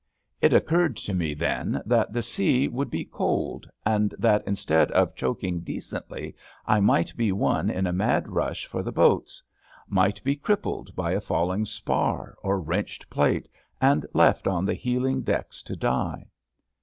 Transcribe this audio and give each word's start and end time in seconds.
It 0.41 0.51
occurred 0.51 0.97
to 0.97 1.13
me 1.13 1.35
then 1.35 1.79
that 1.85 2.11
the 2.11 2.23
sea 2.23 2.67
would 2.67 2.89
be 2.89 3.05
cold, 3.05 3.69
and 3.85 4.15
that 4.17 4.41
instead 4.47 4.89
of 4.93 5.13
choking 5.13 5.59
decently 5.59 6.35
I 6.65 6.79
might 6.79 7.15
be 7.15 7.31
one 7.31 7.69
in 7.69 7.85
a 7.85 7.91
36 7.91 7.91
ABAFT 7.91 7.91
THE 7.91 7.91
FUNNEL 7.91 7.97
mad 7.97 8.29
rush 8.47 8.65
for 8.65 8.81
the 8.81 8.91
boats— 8.91 9.43
^might 9.93 10.23
be 10.23 10.35
crippled 10.35 10.95
by 10.95 11.11
a 11.11 11.21
falling 11.21 11.67
spar 11.67 12.33
or 12.41 12.59
wrenched 12.59 13.11
plate 13.11 13.47
and 13.79 14.07
left 14.11 14.47
on 14.47 14.65
the 14.65 14.73
heeling 14.73 15.21
decks 15.21 15.61
to 15.61 15.75
die. 15.75 16.31